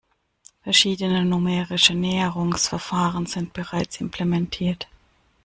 Verschiedene 0.63 1.23
numerische 1.23 1.93
Näherungsverfahren 1.93 3.27
sind 3.27 3.53
bereits 3.53 4.01
implementiert. 4.01 4.87